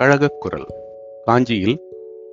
[0.00, 0.66] கழகக் குரல்.
[1.24, 1.80] காஞ்சியில்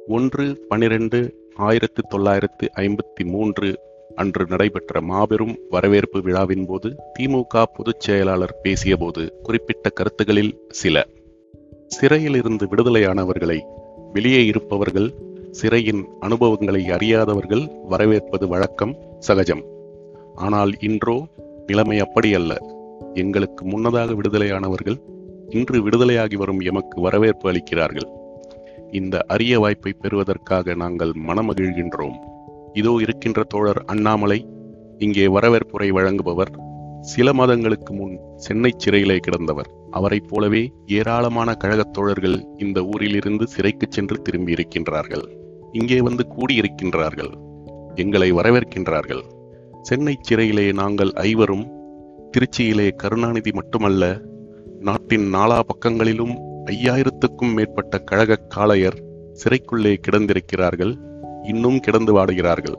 [0.08, 3.80] ஒன்று பனிரெண்டு ஆயிரத்து தொள்ளாயிரத்து ஐம்பத்தி மூன்று
[4.16, 11.08] அன்று நடைபெற்ற மாபெரும் வரவேற்பு விழாவின் போது திமுக பொதுச் செயலாளர் பேசியபோது குறிப்பிட்ட கருத்துகளில் சில.
[11.88, 13.60] சிறையிலிருந்து விடுதலையானவர்களை
[14.14, 15.14] வெளியே இருப்பவர்கள்
[15.52, 19.64] சிறையின் அனுபவங்களை அறியாதவர்கள் வரவேற்பது வழக்கம் சகஜம்.
[20.36, 21.28] ஆனால் இன்றோ
[21.68, 22.58] நிலைமை அப்படியல்ல.
[23.14, 25.16] எங்களுக்கு முன்னதாக விடுதலையானவர்கள்
[25.50, 28.08] இன்று விடுதலையாகி வரும் எமக்கு வரவேற்பு அளிக்கிறார்கள்.
[28.92, 32.16] இந்த அரிய வாய்ப்பை பெறுவதற்காக நாங்கள் மனமகிழ்கின்றோம்.
[32.74, 34.48] இதோ இருக்கின்ற தோழர் அண்ணாமலை
[34.98, 36.66] இங்கே வரவேற்புரை வழங்குபவர்
[37.02, 39.70] சில மாதங்களுக்கு முன் சென்னை சிறையிலே கிடந்தவர்.
[39.92, 45.38] அவரைப் போலவே ஏராளமான கழகத் தோழர்கள் இந்த ஊரிலிருந்து சிறைக்கு சென்று திரும்பி இருக்கின்றார்கள்.
[45.72, 47.34] இங்கே வந்து கூடியிருக்கின்றார்கள்.
[47.96, 49.22] எங்களை வரவேற்கின்றார்கள்.
[49.82, 51.68] சென்னை சிறையிலே நாங்கள் ஐவரும்
[52.32, 54.22] திருச்சியிலே கருணாநிதி மட்டுமல்ல
[54.80, 56.34] நாட்டின் நாலா பக்கங்களிலும்
[56.66, 58.98] ஐயாயிரத்துக்கும் மேற்பட்ட கழக காளையர்
[59.44, 61.00] சிறைக்குள்ளே கிடந்திருக்கிறார்கள்.
[61.44, 62.76] இன்னும் கிடந்து வாடுகிறார்கள்.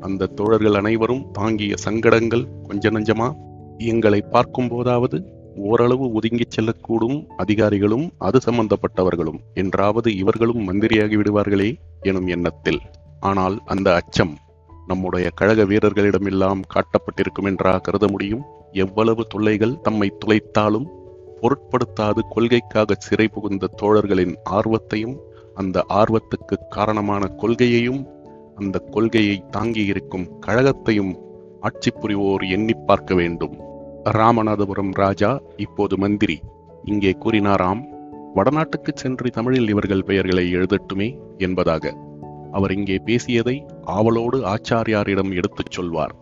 [0.00, 3.32] அந்த தோழர்கள் அனைவரும் தாங்கிய சங்கடங்கள் கொஞ்ச நஞ்சமா?
[3.78, 5.24] எங்களை பார்க்கும் போதாவது
[5.56, 9.40] ஓரளவு ஒதுங்கிச் செல்லக்கூடும் அதிகாரிகளும் அது சம்பந்தப்பட்டவர்களும்.
[9.54, 12.80] என்றாவது இவர்களும் மந்திரியாகி விடுவார்களே எனும் எண்ணத்தில்.
[13.20, 14.36] ஆனால் அந்த அச்சம்
[14.86, 18.44] நம்முடைய கழக வீரர்களிடமெல்லாம் காட்டப்பட்டிருக்கும் என்றா கருத முடியும்?
[18.72, 20.96] எவ்வளவு தொல்லைகள் தம்மை துளைத்தாலும்
[21.40, 25.16] பொருட்படுத்தாது கொள்கைக்காக சிறை புகுந்த தோழர்களின் ஆர்வத்தையும்
[25.54, 28.06] அந்த ஆர்வத்துக்கு காரணமான கொள்கையையும்
[28.56, 31.16] அந்த கொள்கையை தாங்கியிருக்கும் கழகத்தையும்
[31.60, 33.60] ஆட்சி புரிவோர் எண்ணி பார்க்க வேண்டும்.
[34.04, 36.40] ராமநாதபுரம் ராஜா இப்போது மந்திரி.
[36.84, 37.82] இங்கே கூறினாராம்
[38.34, 41.96] வடநாட்டுக்கு சென்று தமிழில் இவர்கள் பெயர்களை எழுதட்டுமே என்பதாக.
[42.52, 46.14] அவர் இங்கே பேசியதை ஆவலோடு ஆச்சாரியாரிடம் எடுத்துச் சொல்வார்.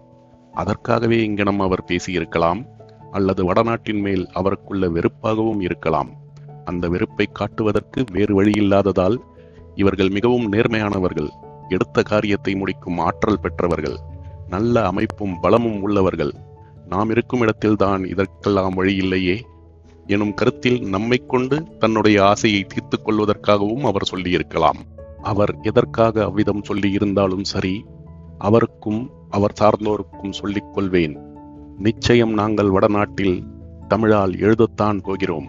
[0.53, 2.67] அதற்காகவே இங்கனம் அவர் பேசியிருக்கலாம்.
[3.17, 6.11] அல்லது வடநாட்டின் மேல் அவருக்குள்ள வெறுப்பாகவும் இருக்கலாம்.
[6.65, 9.17] அந்த வெறுப்பை காட்டுவதற்கு வேறு வழியில்லாததால்
[9.75, 11.31] இவர்கள் மிகவும் நேர்மையானவர்கள்
[11.69, 13.97] எடுத்த காரியத்தை முடிக்கும் ஆற்றல் பெற்றவர்கள்
[14.49, 16.33] நல்ல அமைப்பும் பலமும் உள்ளவர்கள்.
[16.89, 19.37] நாம் இருக்கும் இடத்தில்தான் இதற்கெல்லாம் வழி இல்லையே
[20.07, 24.81] எனும் கருத்தில் நம்மை கொண்டு தன்னுடைய ஆசையை தீர்த்து கொள்வதற்காகவும் அவர் சொல்லியிருக்கலாம்.
[25.23, 27.77] அவர் எதற்காக அவ்விதம் சொல்லியிருந்தாலும் சரி
[28.39, 29.01] அவருக்கும்
[29.31, 31.17] அவர் சார்ந்தோருக்கும் சொல்லிக் கொள்வேன்.
[31.79, 33.43] நிச்சயம் நாங்கள் வடநாட்டில்
[33.89, 35.47] தமிழால் எழுதத்தான் போகிறோம்.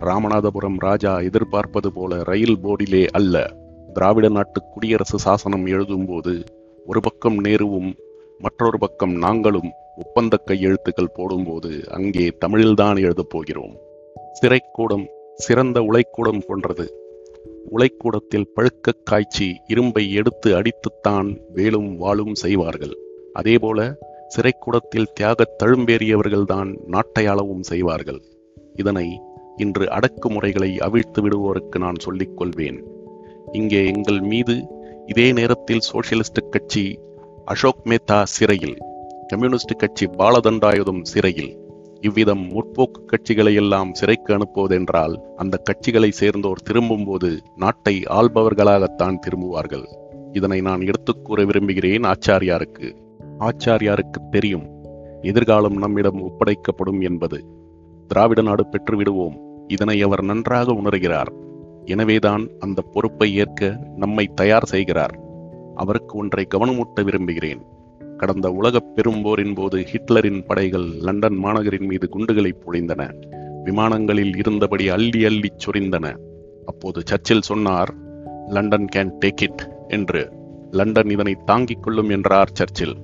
[0.00, 3.56] ராமநாதபுரம் ராஜா எதிர்பார்ப்பது போல ரயில் போர்டிலே அல்ல.
[3.92, 6.44] திராவிட நாட்டு குடியரசு சாசனம் எழுதும்போது
[6.86, 7.94] ஒரு பக்கம் நேருவும்
[8.38, 13.76] மற்றொரு பக்கம் நாங்களும் ஒப்பந்த கையெழுத்துக்கள் போடும்போது அங்கே தமிழில்தான் எழுதப் போகிறோம்.
[14.40, 16.94] சிறைக்கூடம் சிறந்த உலைக்கூடம் போன்றது.
[17.76, 22.96] உலைக்கூடத்தில் பழுக்க காய்ச்சி இரும்பை எடுத்து அடித்துத்தான் வேலும் வாளும் செய்வார்கள்.
[23.32, 23.98] அதேபோல
[24.28, 28.22] சிறைக்கூடத்தில் தியாகத் தழும்பேறியவர்கள்தான் நாட்டை அளவும் செய்வார்கள்.
[28.74, 29.20] இதனை
[29.56, 32.84] இன்று அடக்குமுறைகளை அவிழ்த்து விடுவோருக்கு நான் சொல்லிக் கொள்வேன்.
[33.52, 34.66] இங்கே எங்கள் மீது
[35.06, 36.98] இதே நேரத்தில் சோசியலிஸ்ட் கட்சி
[37.44, 38.76] அசோக் மேத்தா சிறையில்
[39.26, 41.58] கம்யூனிஸ்ட் கட்சி பாலதண்டாயுதம் சிறையில்.
[42.00, 49.86] இவ்விதம் முற்போக்கு கட்சிகளை எல்லாம் சிறைக்கு அனுப்புவதென்றால் அந்த கட்சிகளை சேர்ந்தோர் திரும்பும் போது நாட்டை ஆள்பவர்களாகத்தான் திரும்புவார்கள்.
[50.32, 53.05] இதனை நான் எடுத்துக் கூற விரும்புகிறேன் ஆச்சாரியாருக்கு.
[53.38, 54.66] ஆச்சாரியாருக்கு தெரியும்.
[55.22, 57.44] எதிர்காலம் நம்மிடம் ஒப்படைக்கப்படும் என்பது.
[58.08, 59.38] திராவிட நாடு பெற்றுவிடுவோம்.
[59.68, 61.32] இதனை அவர் நன்றாக உணர்கிறார்.
[61.84, 65.20] எனவேதான் அந்த பொறுப்பை ஏற்க நம்மை தயார் செய்கிறார்.
[65.74, 67.62] அவருக்கு ஒன்றை கவனமூட்ட விரும்புகிறேன்.
[68.16, 73.14] கடந்த உலகப் பெரும்போரின் போது ஹிட்லரின் படைகள் லண்டன் மாநகரின் மீது குண்டுகளை பொழிந்தன.
[73.64, 76.16] விமானங்களில் இருந்தபடி அள்ளி அள்ளி சொரிந்தன.
[76.66, 77.94] அப்போது சர்ச்சில் சொன்னார்
[78.48, 80.32] லண்டன் கேன் டேக் இட் என்று.
[80.70, 82.96] லண்டன் இதனை தாங்கிக் கொள்ளும் என்றார் சர்ச்சில்.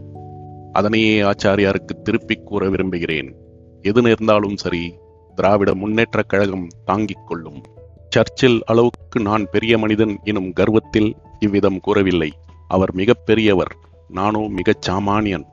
[0.73, 3.37] அதனையே ஆச்சாரியாருக்கு திருப்பிக் கூற விரும்புகிறேன்.
[3.83, 4.95] எது நேர்ந்தாலும் சரி
[5.35, 7.63] திராவிட முன்னேற்றக் கழகம் தாங்கிக் கொள்ளும்.
[8.09, 12.33] சர்ச்சில் அளவுக்கு நான் பெரிய மனிதன் எனும் கர்வத்தில் இவ்விதம் கூறவில்லை.
[12.69, 13.77] அவர் மிக பெரியவர்
[14.09, 15.45] நானோ மிகச் சாமானியன்.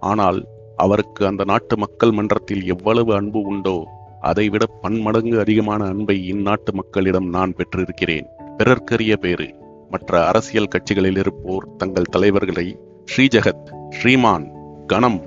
[0.00, 3.88] ஆனால் அவருக்கு அந்த நாட்டு மக்கள் மன்றத்தில் எவ்வளவு அன்பு உண்டோ
[4.20, 8.26] அதைவிட பன்மடங்கு அதிகமான அன்பை இந்நாட்டு மக்களிடம் நான் பெற்றிருக்கிறேன்.
[8.58, 9.54] பிறர்க்கரிய பேறு.
[9.90, 12.78] மற்ற அரசியல் கட்சிகளில் இருப்போர் தங்கள் தலைவர்களை
[13.16, 14.58] ஸ்ரீஜகத் ஸ்ரீமான்
[14.92, 15.20] கணம்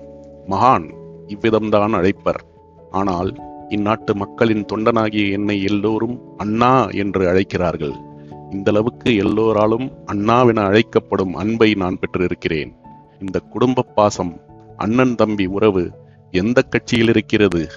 [0.48, 0.86] மகான்
[1.28, 2.42] இவ்விதம்தான் அழைப்பர்.
[2.92, 3.30] ஆனால்
[3.70, 7.94] இந்நாட்டு மக்களின் தொண்டனாகிய என்னை எல்லோரும் அண்ணா என்று அழைக்கிறார்கள்.
[8.52, 12.72] இந்த அளவுக்கு எல்லோராலும் அண்ணாவென அழைக்கப்படும் அன்பை நான் பெற்றிருக்கிறேன்.
[13.20, 14.42] இந்த குடும்ப பாசம்
[14.78, 15.92] அண்ணன் தம்பி உறவு
[16.32, 17.68] எந்த கட்சியில் இருக்கிறது?